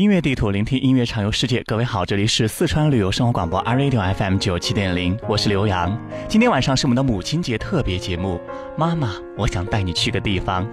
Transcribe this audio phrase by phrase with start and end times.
[0.00, 1.62] 音乐地图，聆听音乐，畅游世界。
[1.66, 5.94] 各位好，这里是四川旅游生活广播 iRadio FM 九七点零，我是刘洋。
[6.26, 8.40] 今天晚上是我们的母亲节特别节目，
[8.78, 10.66] 妈妈，我想带你去个地方。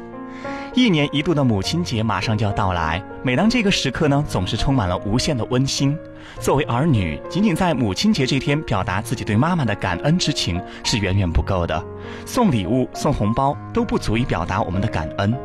[0.73, 5.97] 一年一度的母亲节马上就要到来，每当这个时刻呢，总是充满了无限的温馨。
[6.39, 11.83] 作为儿女，仅仅在母亲节这天表达自己对妈妈的感恩之情是远远不够的，
[12.25, 15.37] 送礼物、送红包都不足以表达我们的感恩。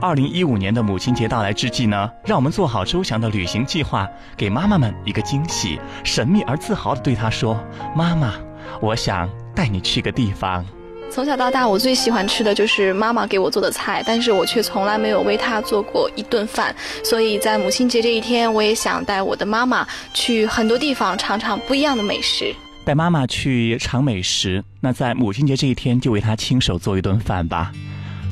[0.00, 7.58] 二零一五年的母亲节到来之际呢，让我们做好周详的旅行计划，给妈妈们一个惊喜，神秘而自豪地对她说
[7.94, 8.34] ：“妈妈，
[8.80, 10.64] 我想带你去个地方。”
[11.10, 16.74] 从小到大，我最喜欢吃的就是妈妈给我做的菜，但是我却从来没有为她做过一顿饭。
[17.04, 22.52] 所以在母亲节这一天，我也想带我的妈妈去很多地方尝尝不一样的美食。
[22.84, 27.70] 带妈妈去尝美食，那在母亲节这一天就为她亲手做一顿饭吧。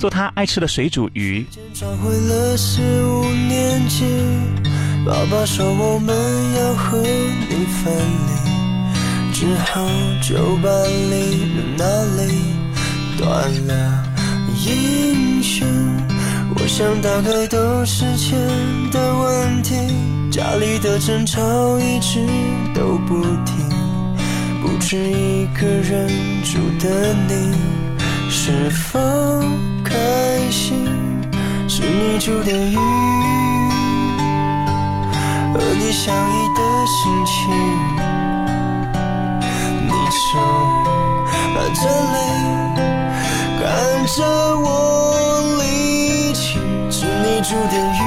[0.02, 1.46] 做他爱吃的水煮鱼。
[1.72, 4.04] 转回了十五年级，
[5.06, 6.12] 爸爸说我们
[6.58, 7.94] 要和你分
[8.26, 9.86] 离，只好
[10.20, 11.84] 就把离的那
[12.20, 12.34] 里
[13.16, 14.04] 断了
[14.66, 15.64] 音讯。
[16.56, 18.36] 我想大概都是钱
[18.90, 19.76] 的问题，
[20.32, 22.18] 家里的争吵一直
[22.74, 23.70] 都不停，
[24.62, 26.08] 不止一个人
[26.42, 27.54] 住的你，
[28.34, 28.98] 是否？
[29.84, 29.94] 开
[30.50, 30.88] 心
[31.68, 32.76] 是你煮的鱼，
[35.52, 37.32] 和你相依的心情。
[39.86, 39.90] 你
[41.52, 42.16] 含着泪
[43.60, 43.62] 看
[44.06, 44.16] 着
[44.56, 44.66] 我
[45.60, 46.58] 离去，
[46.90, 48.00] 是你煮的鱼，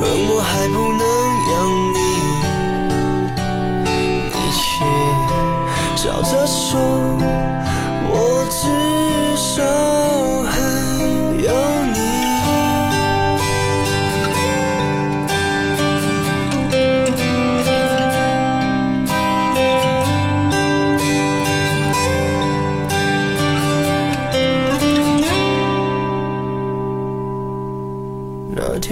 [0.00, 1.02] 而我还不能
[1.52, 1.52] 养
[1.92, 1.96] 你，
[4.24, 4.64] 你却
[5.96, 6.70] 笑着说。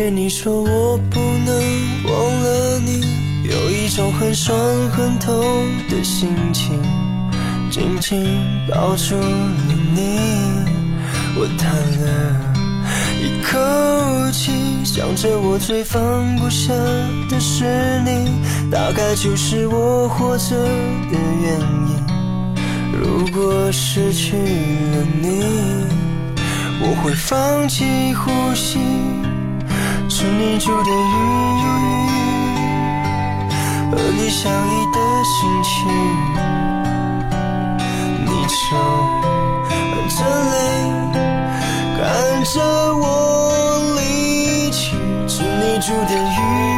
[0.00, 1.54] 那天你说我不能
[2.04, 3.02] 忘了你，
[3.44, 5.36] 有一种很酸很痛
[5.90, 6.80] 的心情。
[7.70, 8.24] 紧紧
[8.66, 10.18] 抱住了你，
[11.36, 12.34] 我叹了
[13.20, 13.58] 一口
[14.32, 14.50] 气，
[14.86, 16.72] 想着我最放不下
[17.28, 18.40] 的是你，
[18.70, 22.98] 大概就是我活着的原因。
[22.98, 25.44] 如果失去了你，
[26.80, 28.78] 我会放弃呼吸，
[30.20, 30.92] 是你住的鱼，
[33.90, 35.70] 和你相依的心情。
[38.46, 38.76] 手
[39.66, 39.70] 含
[40.10, 40.18] 着
[40.50, 40.54] 泪，
[41.96, 41.98] 看
[42.44, 42.54] 着
[42.96, 43.02] 我
[43.96, 44.80] 离去，
[45.26, 46.69] 是你住的雨，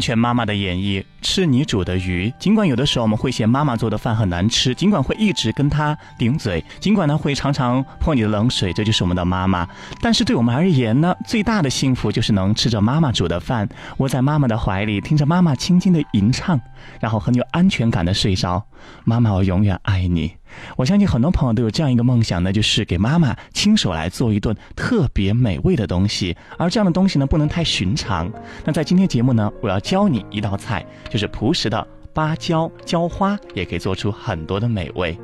[0.00, 2.32] 全妈妈的演绎，吃你煮的鱼。
[2.40, 9.64] 尽管有的时候我们会嫌妈妈做的饭很难吃，尽管会一直跟她顶嘴，尽管呢会常常泼你的冷水，这就是我们的妈妈。
[10.00, 13.68] 但是对我们而言呢，最大的幸福就是能吃着妈妈煮的饭，
[13.98, 16.60] 窝在妈妈的怀里，听着妈妈轻轻的吟唱，
[16.98, 18.66] 然后很有安全感的睡着。
[19.04, 20.32] 妈妈，我永远爱你。
[20.76, 26.36] 我相信很多朋友都有这样一个梦想呢，就是给妈妈亲手来做一顿特别美味的东西。
[26.58, 28.28] 而这样的东西呢，不能太寻常。
[28.64, 35.16] 那在今天节目呢，我要教你一道菜，就是是朴实的芭蕉浇花，也可以做出很多的美味。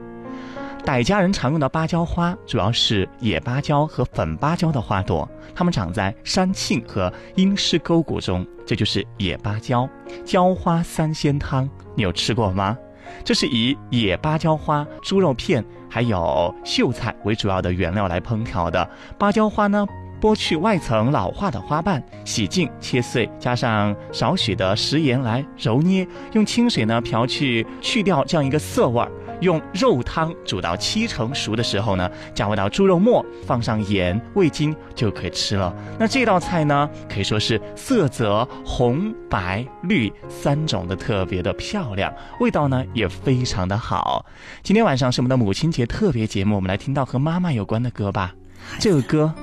[0.84, 9.88] 傣家人常用的芭蕉花，主要是野芭蕉和粉芭蕉的花朵，它们长在山沁和阴湿沟谷中，这就是野芭蕉。
[10.24, 12.78] 浇花三鲜汤，你有吃过吗？
[13.24, 18.88] 这是以野芭蕉花、猪肉片还有秀菜为主要的原料来烹调的。
[19.18, 19.84] 芭蕉花呢，
[20.20, 29.10] 剥去外层老化的花瓣，洗净切碎，加上少许的食盐来揉捏，用清水呢漂去，去掉这样一个涩味儿。
[29.42, 35.76] 用肉汤煮到七成熟的时候呢，加入到猪肉末，放上盐、味精就可以吃了。
[35.98, 42.10] 那这道菜呢，可以说是色泽红、白、绿三种的特别的漂亮，
[42.40, 44.24] 味道呢也非常的好。
[44.62, 48.34] 今天晚上是我们的母亲节特别节目，我们来听到和妈妈有关的歌吧。
[48.80, 49.34] 这个歌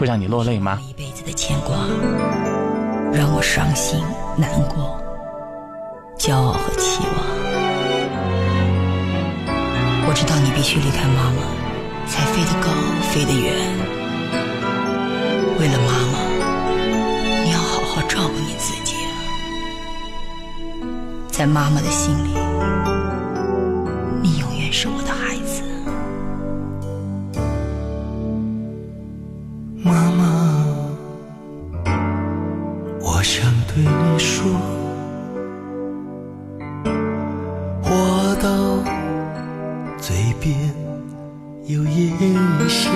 [0.00, 0.80] 会让你落泪吗？
[0.88, 1.76] 一辈子的牵挂，
[3.12, 4.00] 让我伤心
[4.34, 4.98] 难过，
[6.18, 7.16] 骄傲和期望。
[10.08, 11.42] 我知道你必须离开妈妈，
[12.06, 12.70] 才飞得高，
[13.12, 13.52] 飞得远。
[15.58, 16.16] 为了妈妈，
[17.44, 18.96] 你要好好照顾你自己。
[21.30, 22.30] 在妈妈的心里，
[24.22, 25.29] 你永远是我的孩子。
[29.82, 30.86] 妈妈
[33.00, 34.52] 我想对你说
[37.82, 38.82] 话到
[39.98, 40.54] 嘴边
[41.66, 42.90] 又咽下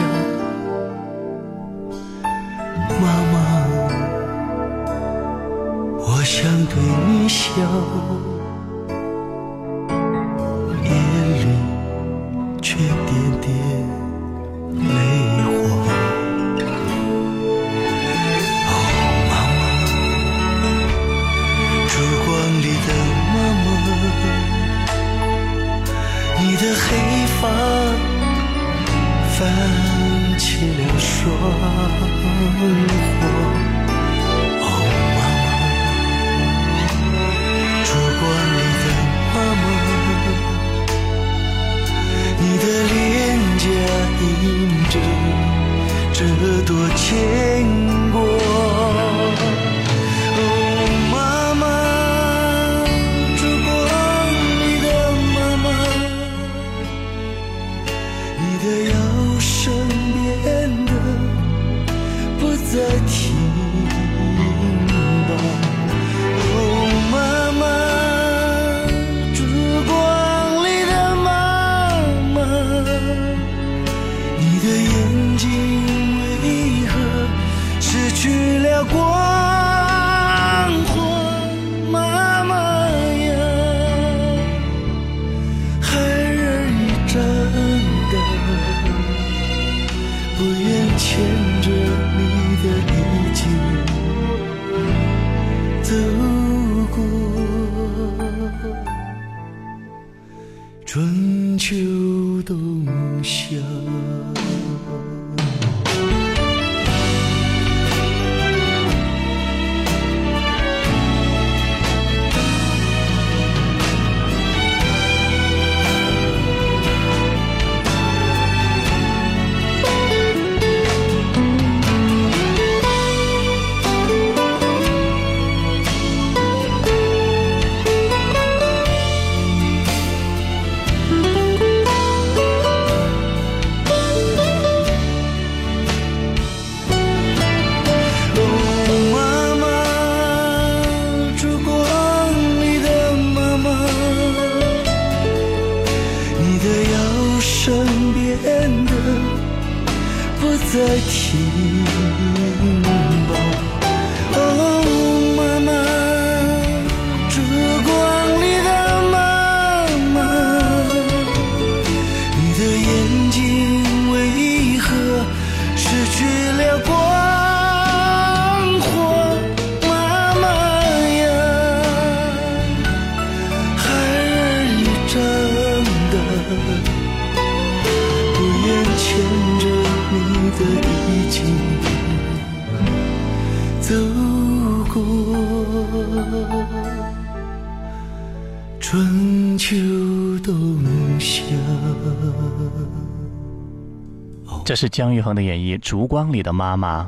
[194.64, 197.02] 这是姜育恒的演绎《烛光里的妈妈》。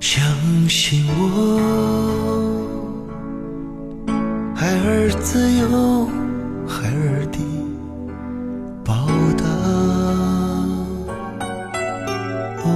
[0.00, 0.24] 相
[0.68, 1.60] 信我，
[4.56, 6.06] 孩儿自有
[6.66, 7.38] 孩儿的
[8.82, 9.44] 报答。
[12.64, 12.66] 哦，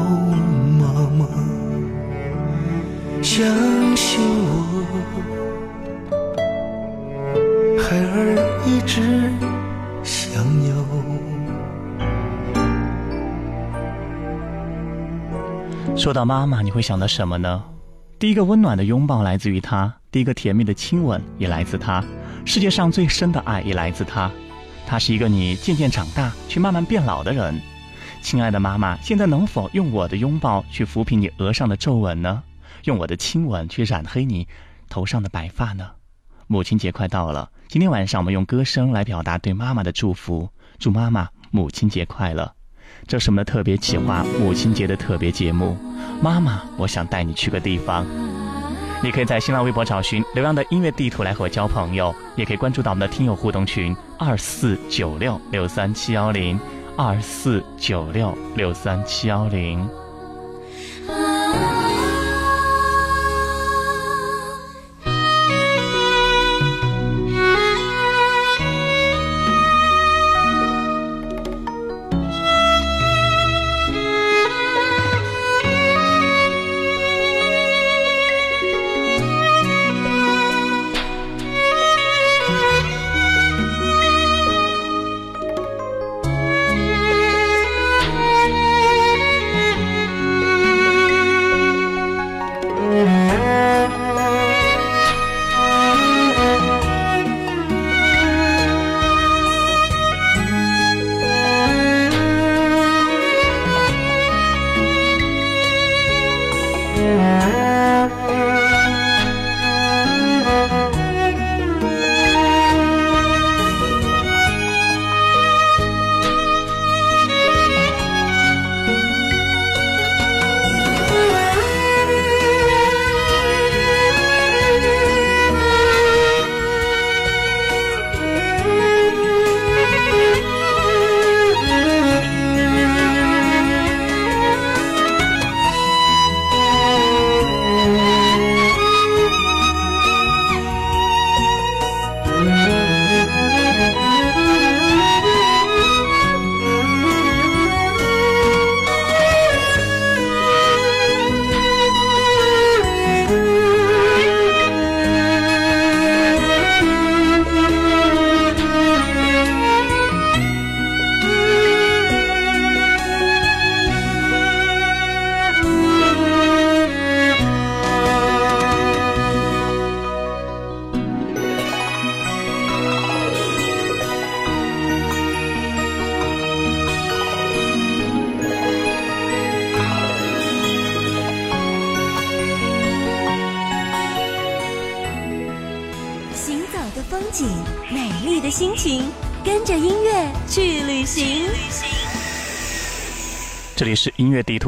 [0.78, 0.84] 妈
[1.16, 1.24] 妈，
[3.22, 3.46] 相
[16.02, 17.62] 说到妈妈，你会想到什么呢？
[18.18, 22.04] 第一个温暖的拥抱来自于她，第一个甜蜜的亲吻也来自她，
[22.44, 24.28] 世界上最深的爱也来自她。
[24.84, 27.62] 她是一个你渐渐长大却慢慢变老的人。
[28.20, 32.42] 亲爱的妈妈，现在能否用我的拥抱去抚平你额上的皱纹呢？
[32.82, 34.48] 用我的亲吻去染黑你
[34.88, 35.88] 头上的白发呢？
[36.48, 40.48] 母亲节快到了，今天晚上我们用歌声来表达对妈妈的祝福，
[40.80, 42.52] 祝妈妈母亲节快乐。
[43.12, 45.76] 这是我们的特别企划，母亲节的特别节目。
[46.22, 48.06] 妈妈，我想带你去个地方。
[49.02, 56.58] 你可以在新浪微博找寻刘洋的音乐地图来和我交朋友，也可以关注到我们的听友互动群二四九六六三七幺零
[56.96, 59.86] 二四九六六三七幺零。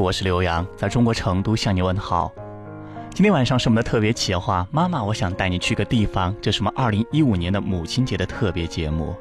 [0.05, 2.31] 我是刘洋，在中国成都向你问好。
[3.15, 6.37] 今天晚上是我们的特别企划，妈妈，我想带你去个地方。
[6.43, 9.17] 这是我们二零一五年的母亲节的特别节目。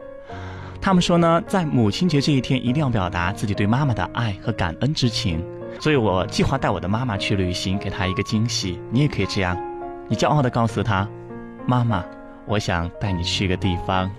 [0.82, 5.42] 他们说呢，在母亲节这一天，一定要表达自己对妈妈的爱和感恩之情。
[5.80, 8.78] 所以我计划带我的妈妈去旅行，给她一个惊喜。
[8.92, 9.58] 你也可以这样，
[10.10, 11.08] 你骄傲的告诉她，
[11.66, 12.04] 妈妈，
[12.46, 14.12] 我想带你去个地方。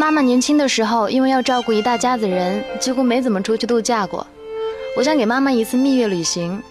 [0.00, 4.26] 妈妈年轻的时候，因为要照顾一大家子人，几乎没怎么出去度假过。
[4.94, 6.62] 我想给妈妈一次蜜月旅行。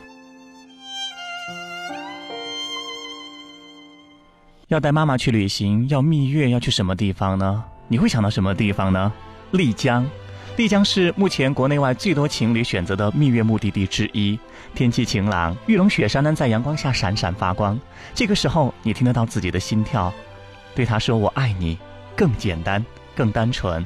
[4.68, 7.64] 要带妈妈去旅行，要蜜月，要去什么地方呢？
[7.88, 9.12] 你会想到什么地方呢？
[9.50, 10.08] 丽江，
[10.56, 14.40] 丽江是目前国内外最多情侣选择的蜜月目的地之一。
[14.76, 17.78] 天气晴朗，玉龙雪山呢在阳光下闪闪发光。
[18.14, 20.14] 这个时候，你听得到自己的心跳，
[20.76, 21.78] 对他说：“我爱你。”
[22.16, 22.86] 更简单。
[23.16, 23.86] 更单纯。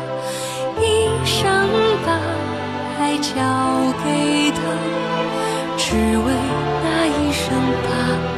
[1.31, 1.47] 想
[2.05, 2.11] 把
[2.99, 3.31] 爱交
[4.03, 4.59] 给他，
[5.77, 6.27] 只为
[6.83, 7.47] 那一声
[7.83, 8.30] 爸。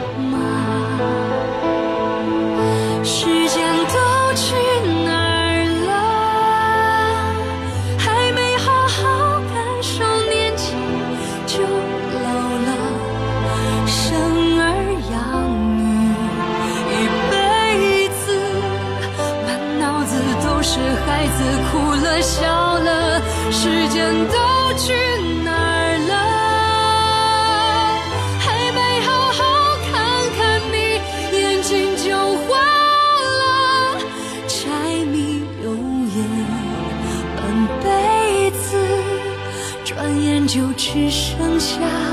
[40.94, 42.13] 只剩下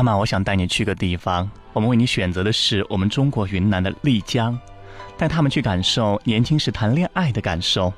[0.00, 1.50] 妈妈，我想带你去个地方。
[1.74, 4.58] 我们为你选择的是我们中国云南的丽江，
[5.18, 7.92] 带他们去感受年轻时谈恋爱的感受。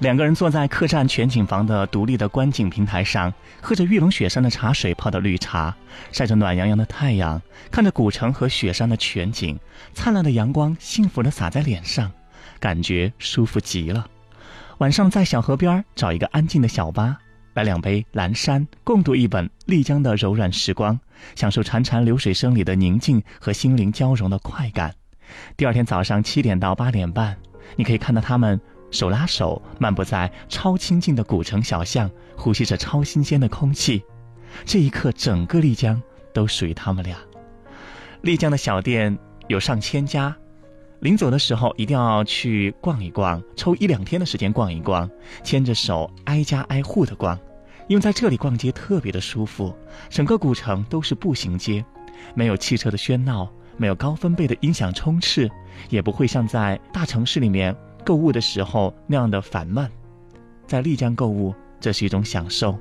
[0.00, 5.76] 两个人坐在客栈全景房的独立的观景平台上，喝着玉龙雪山的茶水泡的绿茶，
[6.10, 7.38] 晒着暖洋洋的太阳，
[7.70, 9.60] 看着古城和雪山的全景，
[9.92, 12.10] 灿烂的阳光幸福地洒在脸上，
[12.58, 14.06] 感觉舒服极了。
[14.78, 17.18] 晚上在小河边找一个安静的小吧，
[17.52, 20.98] 来两杯蓝山，共读一本丽江的柔软时光，
[21.34, 24.94] 享受潺潺流水声里的宁静和心灵交融的快感。
[25.56, 27.36] 第二天早上七点到八点半，
[27.76, 28.60] 你可以看到他们
[28.90, 34.02] 手拉手漫步在超清静的古城小巷，呼吸着超新鲜的空气。
[34.64, 36.00] 这一刻，整个丽江
[36.32, 37.16] 都属于他们俩。
[38.20, 40.36] 丽江的小店有上千家，
[41.00, 45.10] 临走的时候一定要去逛一逛，抽一两天的时间逛一逛，
[45.42, 47.38] 牵着手挨家挨户的逛，
[47.88, 49.76] 因为在这里逛街特别的舒服。
[50.08, 51.84] 整个古城都是步行街，
[52.34, 55.50] 没有汽车的喧闹，没有高分贝的音响充斥，
[55.90, 59.90] 也不会像在大城市里面购物的时候那样的烦闷。
[60.66, 62.78] 在丽江购物，这是一种享受。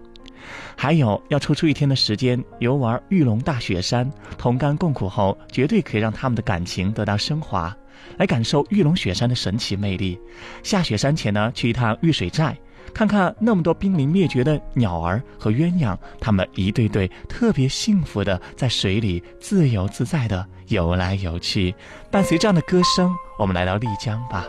[0.76, 7.76] 还有要抽出一天的时间游玩玉龙大雪山，同甘共苦后，绝对可以让他们的感情得到升华，
[8.18, 10.20] 来感受玉龙雪山的神奇魅力。
[10.62, 12.58] 下雪山前呢，去一趟玉水寨，
[12.94, 21.76] 看看那么多濒临灭绝的鸟儿和鸳鸯，它们一对对特别幸福的在水里自由自在的游来游去。
[22.10, 24.48] 伴随这样的歌声，我们来到丽江吧。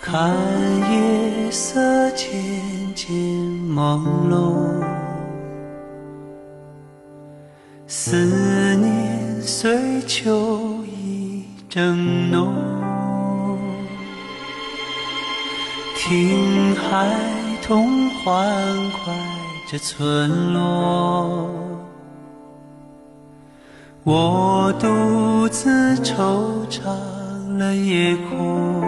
[0.00, 0.34] 看
[0.90, 2.28] 夜色渐
[2.94, 4.84] 渐朦胧，
[7.86, 12.52] 思念随秋意正浓。
[15.96, 17.06] 听海
[17.62, 19.14] 童欢快
[19.70, 21.48] 着村落，
[24.02, 26.82] 我独自惆怅
[27.56, 28.82] 了夜空。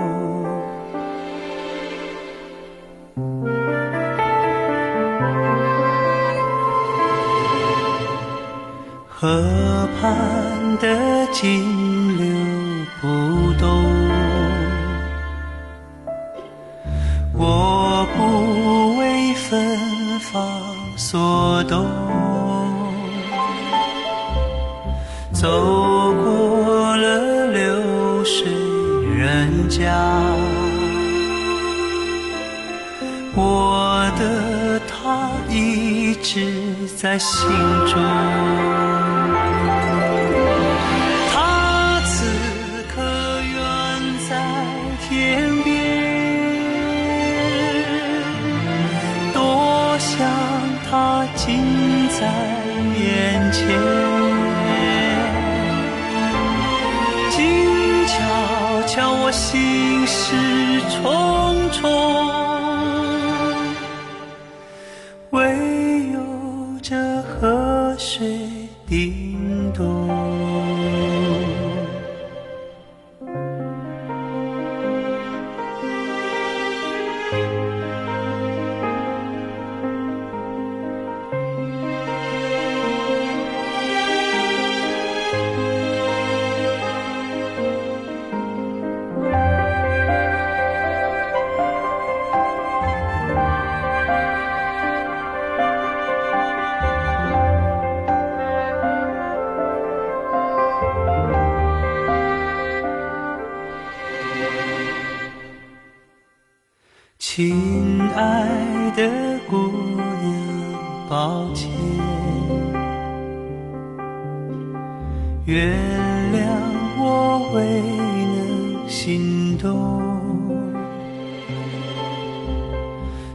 [9.07, 12.27] 河畔的金流
[13.01, 13.09] 不
[13.59, 14.04] 动，
[21.15, 21.87] 所动，
[25.31, 25.49] 走
[26.25, 28.51] 过了流水
[29.17, 29.95] 人家，
[33.37, 36.53] 我的他一直
[36.97, 37.49] 在心
[37.87, 38.94] 中。
[52.25, 52.31] 在
[52.99, 53.63] 眼前，
[57.31, 58.15] 静悄
[58.87, 60.25] 悄，我心事
[60.89, 61.01] 重
[61.71, 62.44] 重。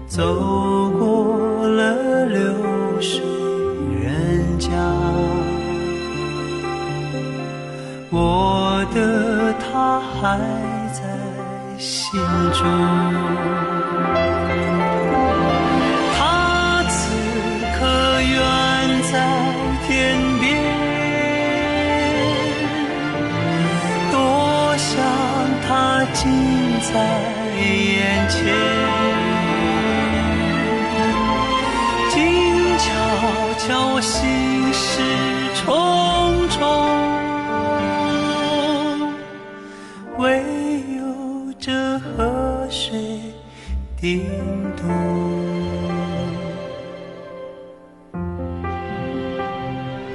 [0.09, 2.41] 走过了流
[2.99, 3.21] 水
[4.01, 4.71] 人家，
[8.09, 10.39] 我的他还
[10.91, 11.03] 在
[11.77, 12.19] 心
[12.53, 12.65] 中。
[16.17, 17.13] 他此
[17.77, 17.85] 刻
[18.19, 18.41] 远
[19.11, 19.13] 在
[19.87, 19.87] 天
[20.39, 20.57] 边，
[24.11, 24.89] 多想
[25.67, 25.69] 他
[26.15, 26.19] 近
[26.81, 26.93] 在
[27.61, 28.39] 眼前，
[34.01, 35.01] 心事
[35.55, 36.67] 重重，
[40.17, 40.43] 唯
[40.97, 43.19] 有这河水。
[43.99, 44.23] 叮
[44.77, 44.87] 咚。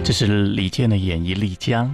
[0.02, 1.86] 这是李健的演绎《丽江》，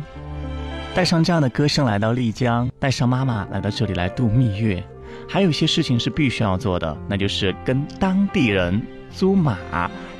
[0.94, 4.82] 带上这样的歌声来到丽江，带上妈妈来到这里来度蜜月。
[5.28, 9.58] 还有一些事情是必须要做的，那就是跟当地人租马，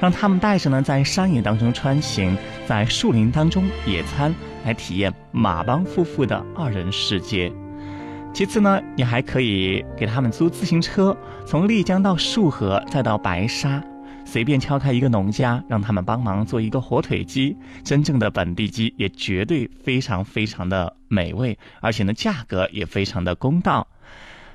[0.00, 7.52] 让他们带着呢，在山野当中穿行，在树林当中野餐，来体验马帮夫妇的二人世界。
[8.32, 13.82] 其次呢，你还可以给他们租自行车，从丽江到束河，再到白沙，
[14.24, 23.84] 随便敲开一个农家，让他们帮忙做一个火腿鸡，真正的本地鸡也绝对非常非常的美味，而且呢价格也非常的公道。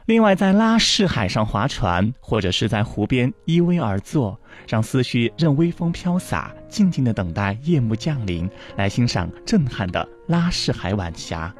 [0.05, 11.51] 另外，在拉市海上划船，或者是在湖边依偎而坐，让思绪任微风飘洒，静静的等待夜幕降临，来欣赏震撼的拉市海晚霞。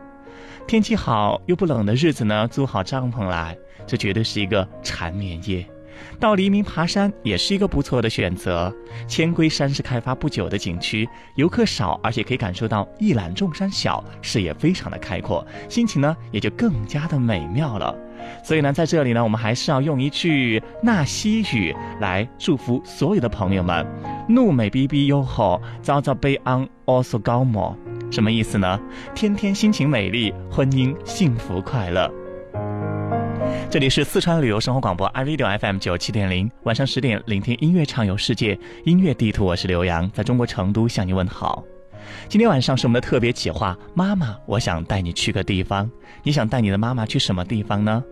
[0.68, 5.66] 天气好又不冷的日子呢，租好帐篷来，这绝对是一个缠绵夜。
[6.20, 8.72] 到黎明爬山也是一个不错的选择。
[9.08, 17.96] 千龟山是开发不久的景区，游客少，而且可以感受到一览众山小，视野非常的开阔，心情呢也就更加的美妙了。
[18.44, 23.86] 所以呢，在这里呢，我们还是要用一句纳西语来祝福所有的朋友们：
[24.28, 27.76] 怒美 B B 优好，早早悲安 also 高莫。
[28.12, 28.80] 什么意思呢？
[29.14, 32.10] 天天心情美丽，婚姻幸福快乐。
[33.70, 41.64] 这里是四川旅游生活广播 iRadio FM 九七点零，晚上十点聆听音乐畅游世界，音乐地图，我是刘洋，在中国成都向你问好。
[42.28, 45.90] 今天晚上是我们的特别企划，妈妈，我想带你去个地方。
[46.24, 48.04] 你想带你的妈妈去什么地方呢？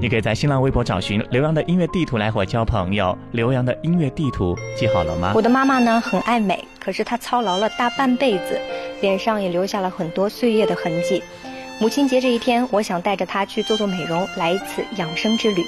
[0.00, 3.16] 你可以在新浪微博找寻刘洋的音乐地图来和我交朋友。
[3.32, 5.32] 刘洋的音乐地图记好了吗？
[5.34, 8.60] 我的妈妈呢很爱美，可是她操劳了大半辈子，
[9.00, 11.22] 脸上也留下了很多岁月的痕迹。
[11.80, 15.62] 母亲节这一天，我想带着她去做做美容，来一次养生之旅。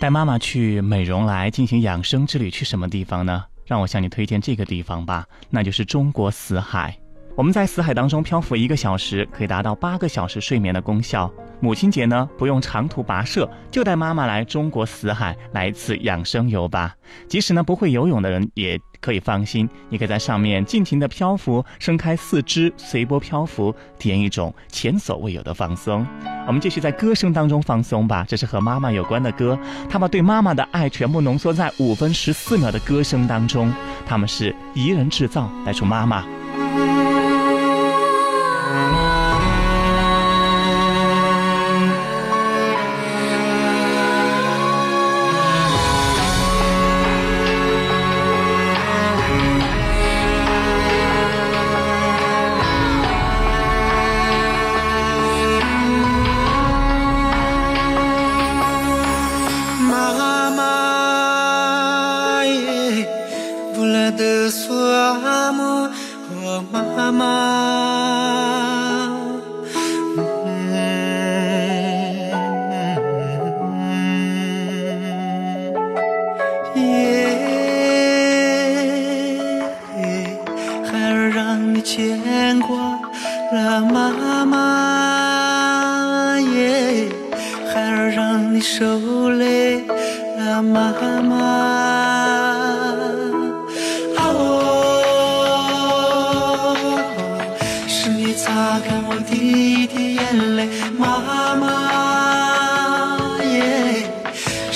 [0.00, 3.44] 带妈妈去美容来进行养生之旅，去什么地方呢？
[3.64, 6.96] 让我向你推荐这个地方吧，那就是中国死海。
[7.34, 11.32] 我们在死海当中漂浮一个小时，可以达到八个小时睡眠的功效。
[11.60, 16.94] 母亲节呢，不用长途跋涉，就带妈妈来中国死海来一次养生游吧。
[17.28, 26.06] 即使呢不会游泳的人也可以放心，你可以在上面尽情的漂浮，伸开四肢，随波漂浮，体验一种前所未有的放松。
[26.46, 33.72] 我们继续在歌声当中放松吧，这是和妈妈有关的歌，他把对妈妈的爱全部浓缩在五分十四秒的歌声当中。
[34.04, 36.24] 他们是怡人制造带出妈妈。
[38.72, 39.01] 妈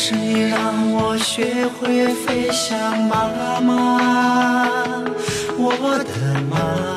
[0.09, 3.99] 是你让我学会飞翔，妈妈。
[5.59, 6.96] 我的妈妈，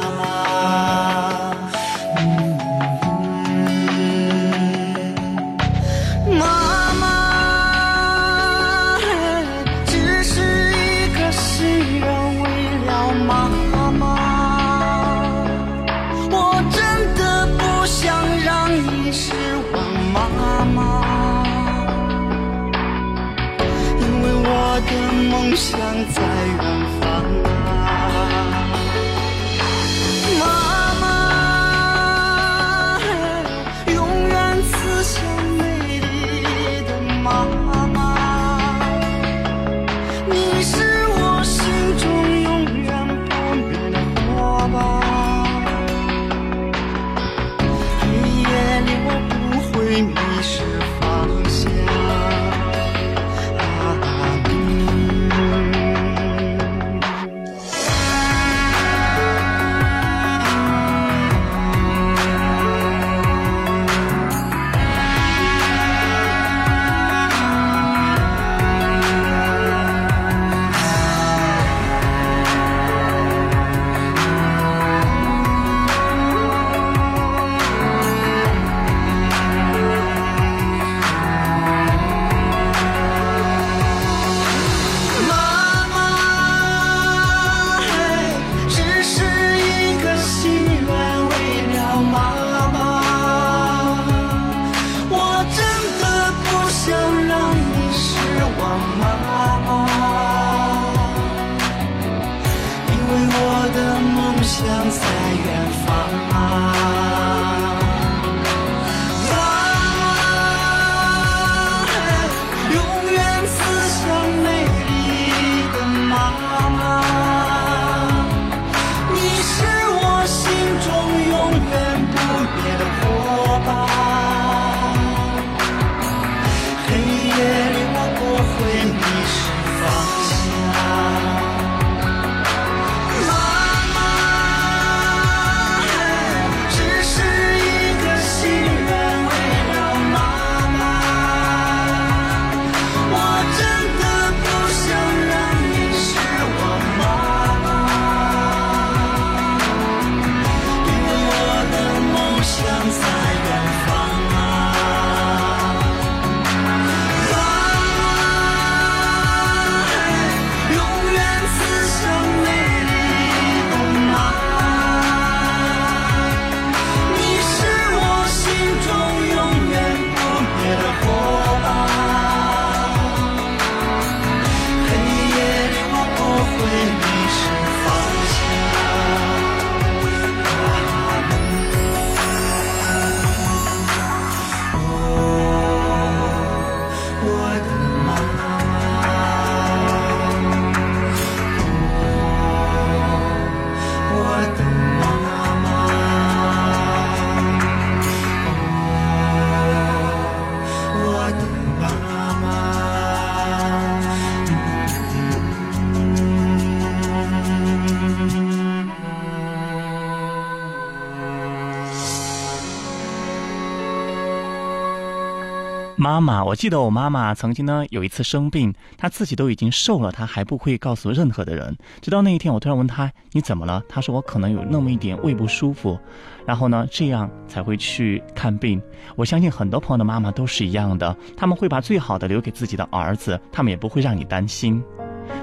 [216.10, 221.78] 妈妈，我记得我妈妈曾经呢有一次生病，她自己都已经瘦了，她还不会告诉任何的人。
[222.02, 223.84] 直到那一天，我突然问她你怎么了？
[223.88, 226.00] 她说我可能有那么一点胃不舒服，
[226.48, 228.82] 然后呢这样才会去看病。
[229.16, 234.84] 我相信很多朋友的妈妈都是一样的，他们会把最好的留给自己的儿子，他们也不会让你担心。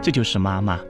[0.03, 0.81] 这就是妈妈。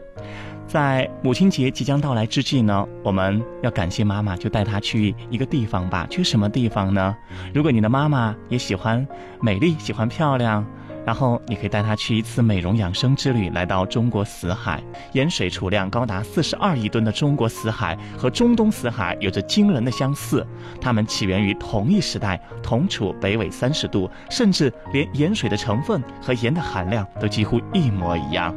[0.66, 6.06] 在母亲节即将到来之际呢，我们要感谢妈妈，就带她去一个地方吧。
[6.10, 7.16] 去什么地方呢？
[7.54, 9.06] 如果你的妈妈也喜欢
[9.40, 10.66] 美丽、喜欢漂亮，
[11.04, 14.82] 然后你可以带她去一次美容养生之旅，来到中国死海。
[15.12, 20.44] 盐水储量高达四十二亿吨的中国死海和中东死海有着惊人的相似，
[20.80, 28.52] 它们起源于同一时代，同处北纬三十度，甚至连盐水的成分和盐的含量都几乎一模一样。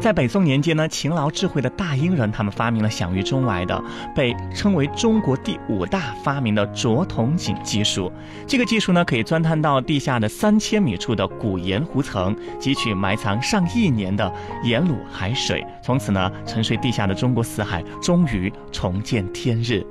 [0.00, 3.82] 在北宋年间呢，勤劳智慧的大英人他们发明了享誉中外的
[4.14, 8.10] 被称为中国第五大发明的着筒井技术。
[8.46, 14.32] 这个技术呢，可以钻探到地下的三千米处的古盐湖层，汲取埋藏上亿年的
[14.62, 19.84] 盐卤海水，从此呢，沉睡地下的中国死海终于重见天日。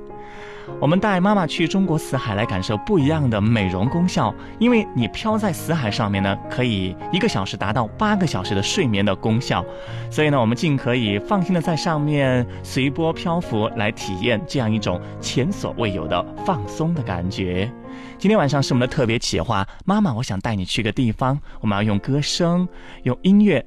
[0.80, 9.64] 我们带妈妈去中国死海来感受不一样的美容功效，因为你漂在死海上面呢，可以一个小时达到八个小时的睡眠的功效，
[10.10, 17.68] 所以呢，我们尽可以放心的在上面随波漂浮，来体验这样一种前所未有的放松的感觉。
[18.16, 22.68] 今天晚上是我们的特别企划，妈妈，我想带你去个地方，我们要用歌声，
[23.02, 23.64] 用音乐。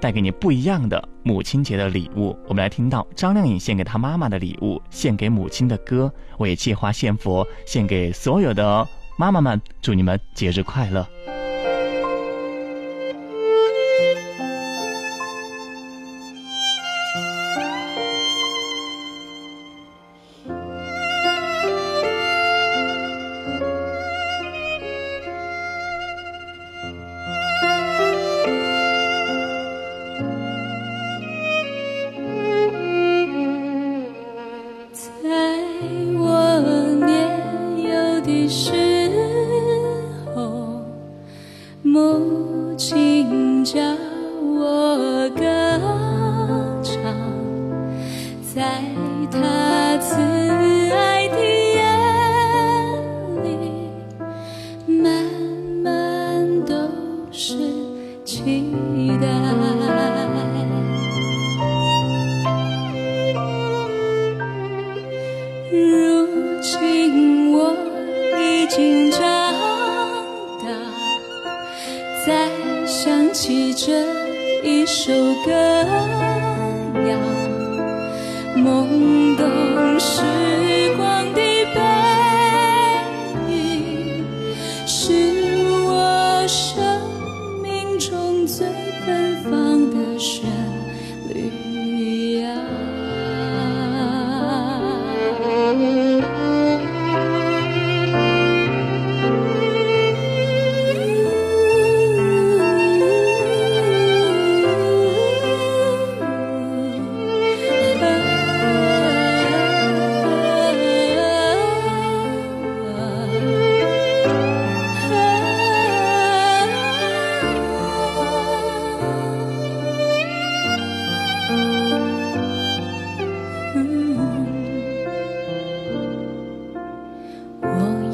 [0.00, 2.36] 带给你不一样的母亲节的礼物。
[2.46, 6.12] 我们来听到张靓颖献给她妈妈的礼物，献给母亲的歌。
[6.36, 8.86] 我也借花献佛，献给所有的
[9.18, 11.06] 妈妈们，祝你们节日快乐。
[38.24, 38.81] 的是。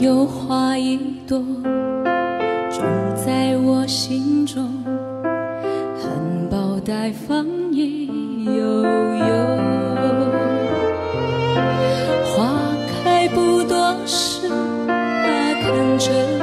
[0.01, 1.39] 有花一朵
[2.71, 2.85] 种
[3.17, 4.65] 在我心中，
[5.99, 6.09] 含
[6.49, 8.07] 苞待放意
[8.45, 8.87] 悠悠。
[12.25, 14.47] 花开不多时，
[14.87, 14.95] 啊，
[15.61, 16.38] 看着。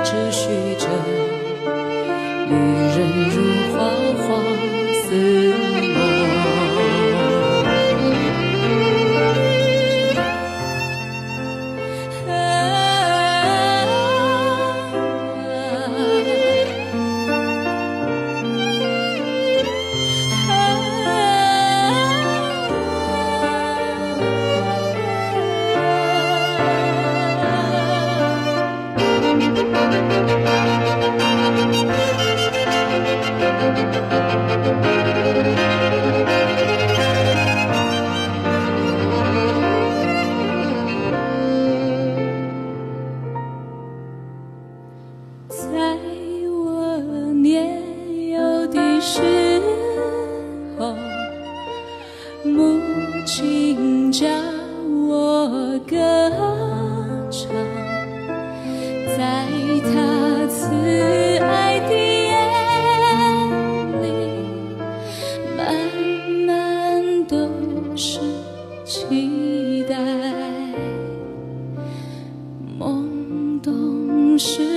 [74.38, 74.75] 是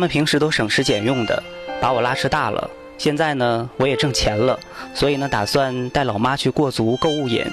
[0.00, 1.42] 他们平时都省吃俭用的，
[1.78, 2.70] 把我拉扯大了。
[2.96, 4.58] 现在呢，我也挣钱了，
[4.94, 7.44] 所以呢，打算带老妈去过足购物瘾。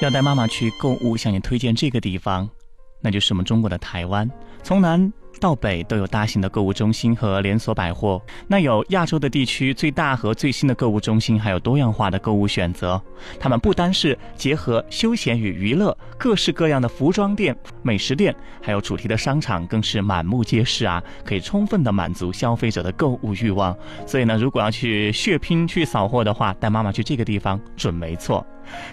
[0.00, 2.48] 要带妈妈去购物，向你推荐这个地方，
[3.02, 4.26] 那就是我们中国的台湾。
[4.62, 13.00] 从南到北都有大型的购物中心和连锁百货，那有亚洲的地区最大和最新的购物中心，还有多样化的购物选择。
[13.38, 21.02] 他们不单是结合休闲与娱乐，各式各样的服装店、美食店，还有主题的商场，更是满目皆是啊！
[21.24, 23.76] 可以充分的满足消费者的购物欲望。
[24.06, 28.44] 所以呢，如果要去血拼、去扫货的话，带妈妈去这个地方准没错。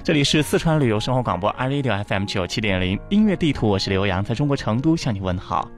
[0.03, 5.69] 这里是四川旅游生活广播 iRadio FM 九七点零音乐地图，我是刘洋，在中国成都向你问好。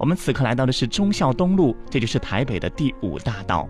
[0.00, 3.68] 我们此刻来到的是忠孝东路，这就是台北的第五大道。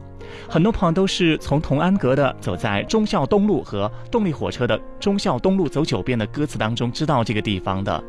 [0.49, 8.01] 很多朋友都是从同安格的“走在忠孝东路”和动力火车的“忠孝东路走九遍”的歌词当中知道这个地方的。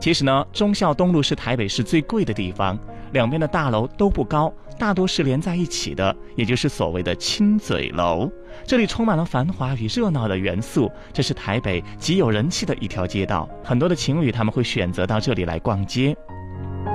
[0.00, 2.76] 其实呢，忠孝东路是台北市最贵的地方，
[3.12, 8.28] 两边的大楼都不高，大多是连在一起的，也就是所谓的亲嘴楼。
[8.66, 16.16] 这里充满了繁华与热闹的元素，这是台北极有人气的一条街道，很多的情侣他们会选择到这里来逛街。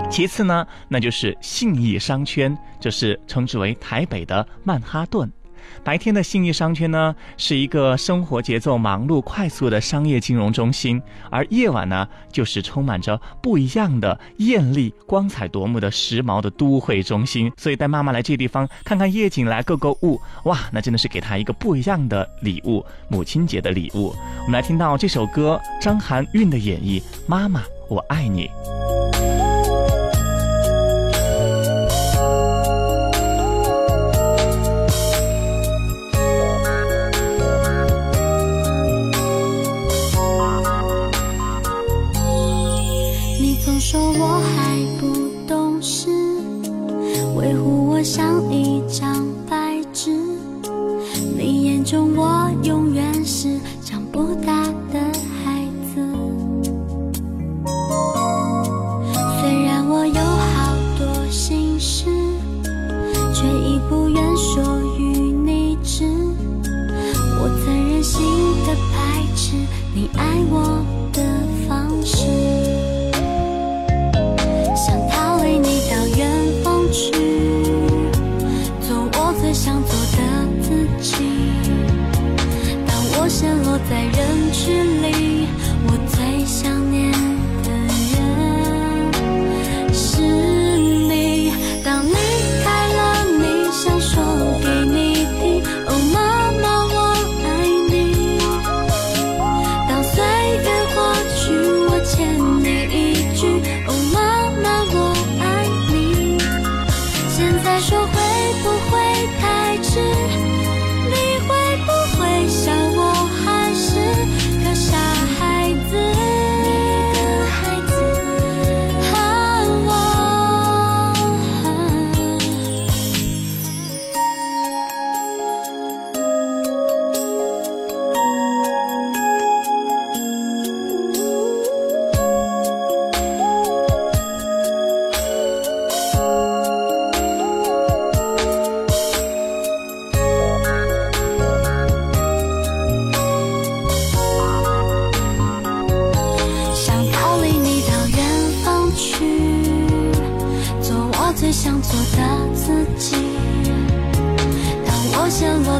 [0.09, 5.29] 其次呢，那就是信义商圈，这是称之为台北的曼哈顿。
[5.83, 10.99] 白天的信义商圈呢，是一个生活节奏忙碌、快速的商业金融中心；
[11.31, 17.51] 而夜晚呢，就是充满着不一样的艳丽、光彩夺目的时髦的都会中心。
[17.57, 24.15] 所以带妈妈来这地方看看夜景，来购购物，哇，那真的是给她一个不一样的礼物——母亲节的礼物。
[24.41, 28.47] 我们来听到这首歌，张含韵的演绎，《妈妈，我爱你》。
[48.05, 50.11] 像一张白纸。
[51.35, 54.99] 你眼中我永远是长不大的
[55.43, 56.05] 孩子。
[59.41, 62.05] 虽然我有好多心事，
[63.33, 64.63] 却已不愿说
[64.99, 66.05] 与你知。
[67.41, 68.21] 我曾任性
[68.67, 69.55] 的排斥
[69.95, 70.85] 你爱我。
[71.15, 71.23] 的
[71.65, 72.27] 方式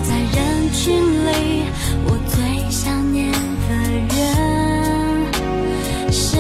[0.01, 0.93] 在人群
[1.25, 1.63] 里
[2.05, 3.69] 我最想念的
[4.13, 4.13] 人
[6.11, 6.35] 是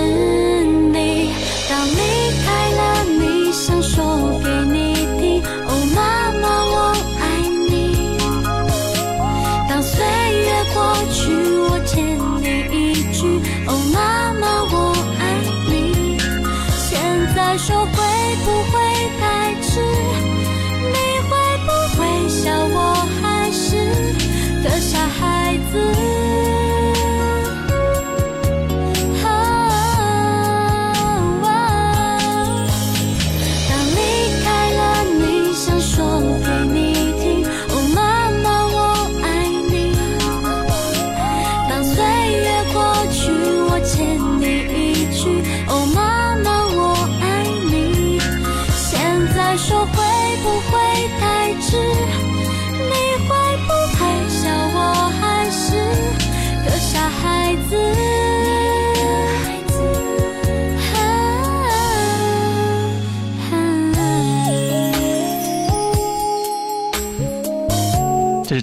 [25.75, 26.04] through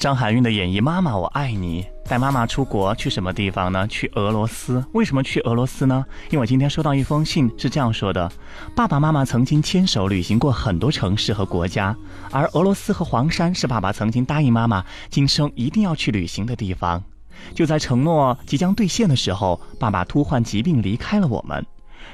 [0.02, 1.84] 张含韵的演绎，《妈妈我爱你》。
[2.10, 3.86] 带妈妈出国去什么地方呢？
[3.86, 4.84] 去俄罗斯。
[4.94, 6.04] 为什么去俄罗斯呢？
[6.28, 8.28] 因为今天收到一封信，是这样说的：
[8.74, 11.96] 爸爸妈妈曾经牵手旅行过很多城市和国家，
[12.32, 17.00] 而俄罗斯和黄山是爸爸曾经答应妈妈今生一定要去旅行的地方。
[17.54, 21.64] 就在承诺即将兑现的时候，爸爸突患疾病离开了我们。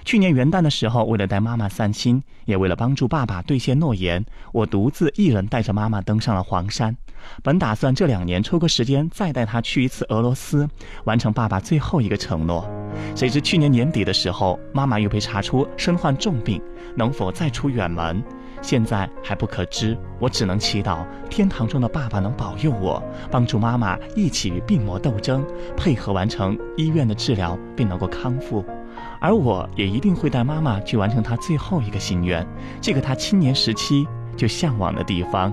[0.05, 4.23] 去年元旦的时候，为了带妈妈散心，也为了帮助爸爸兑现诺言，
[4.53, 6.95] 我独自一人带着妈妈登上了黄山。
[7.43, 10.69] 本打算这两年抽个时间再带他去一次俄罗斯，
[11.05, 12.69] 完成爸爸最后一个承诺。
[13.15, 16.61] 谁知去年年底的时候，妈妈又被查出身患重病，
[16.97, 18.23] 能否再出远门，
[18.63, 19.97] 现在还不可知。
[20.19, 25.45] 我只能祈祷天堂中的爸爸能保佑我，帮助妈妈一起与病魔斗争，
[25.77, 28.65] 配合完成医院的治疗，并能够康复。
[29.21, 32.45] 而我也一定会带妈妈去完成她最后一个心愿，
[32.81, 34.07] 这个她青年时期
[34.37, 35.53] 就向往的地方。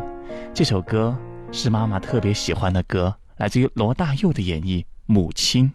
[0.53, 1.15] 这首歌
[1.52, 5.66] 是妈妈特别喜欢的歌，来自于罗大佑的演绎《母亲》。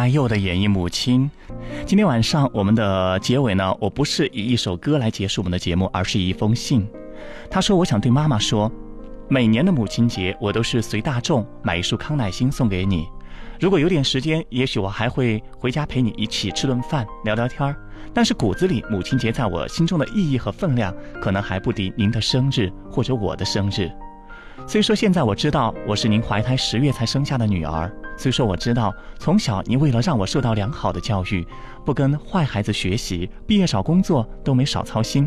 [0.00, 1.30] 大佑的演绎《母亲》，
[1.84, 6.88] 今天晚上我们的结尾呢，我不是以一首歌来结束我们的节目，而是一封信。
[7.50, 8.72] 他说：“我想对妈妈说，
[9.28, 13.06] 每年的母亲节，我都是随大众买一束康乃馨送给你。
[13.60, 17.76] 如果有点时间，也许我还会回家陪你一起吃顿饭，聊聊天儿。
[18.14, 23.90] 但是骨子里，母亲节在我心中的意义和分量，可能还不敌您的生日或者我的生日。
[24.66, 31.42] 虽说现在我知道我是您怀胎十月才生下的女儿。”虽说我知道，从小你为了让我受到良好的教育，
[31.86, 35.26] 不跟坏孩子学习，毕业找工作都没少操心，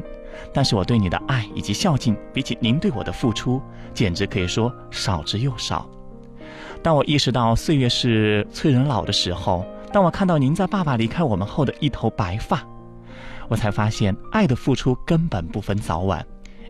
[0.53, 3.59] 但是我对你的爱以及孝敬，比起您对我的付出，
[3.95, 5.89] 简直可以说少之又少。
[6.83, 12.63] 当我意识到岁月是催人老的时候，当我看到您在爸爸离开我们后的一头白发，
[13.47, 16.23] 我才发现爱的付出根本不分早晚。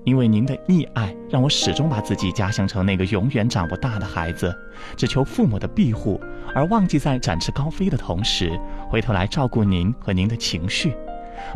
[0.04, 4.54] 因为您的溺爱，让我始终把自己假想成那个永远长不大的孩子，
[4.98, 6.22] 只求父母的庇护，
[6.54, 8.52] 而忘记在展翅高飞的同时，
[8.90, 10.94] 回头来照顾您和您的情绪。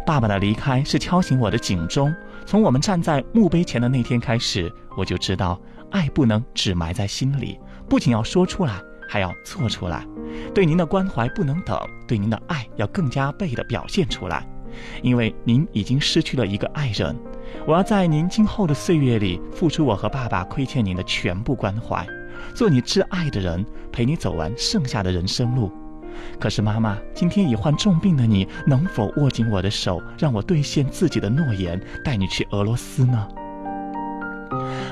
[0.06, 2.14] 爸爸的离开是敲醒我的警钟。
[2.45, 5.60] 从我们站在墓碑前的那天开始，我就知道，
[5.91, 10.06] 爱不能只埋在心里，不仅要说出来，还要做出来。
[10.54, 11.78] 对您的关怀不能等，
[12.08, 14.48] 对您的爱要更加倍的表现出来。
[15.02, 17.16] 因为您已经失去了一个爱人。
[17.66, 22.08] 我要在您今后的岁月里付出我和爸爸亏欠您的全部关怀，
[22.56, 25.72] 做你挚爱的人，陪你走完剩下的人生路。
[26.39, 33.28] 可是妈妈，今天已患重病的你，能否握紧我的手，让我兑现自己的诺言，带你去俄罗斯呢？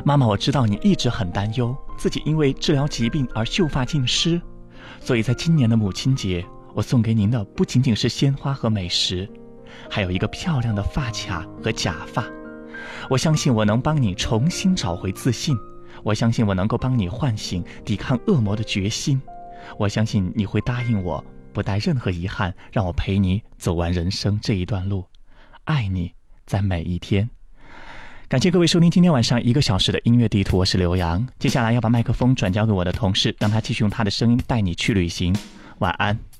[0.04, 4.40] 妈妈，我知道你一直很担忧自己因为治疗疾病而秀发尽失，
[5.00, 6.46] 所以在今年的母亲节，
[6.76, 9.28] 我送给您的不仅仅是鲜花和美食，
[9.90, 12.24] 还有一个漂亮的发卡和假发。
[13.10, 15.58] 我相信我能帮你重新找回自信，
[16.04, 19.22] 我相信我能够帮你唤醒抵抗恶魔的决心，
[19.78, 21.24] 我相信你会答应我，
[21.54, 25.06] 不带任何遗憾，让我陪你走完人生这一段路，
[25.64, 26.12] 爱你
[26.46, 27.30] 在每一天。
[28.28, 31.26] 感谢各位收听今天晚上一个小时的音乐地图，我是刘洋。
[31.38, 35.36] 接下来要把麦克风转交给我的同事，让他继续用他的声音带你去旅行。
[35.78, 36.35] 晚安。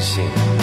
[0.00, 0.59] 信